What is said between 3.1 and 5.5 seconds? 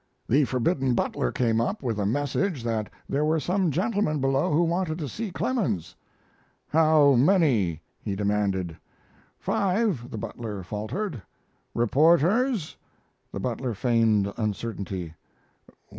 were some gentlemen below who wanted to see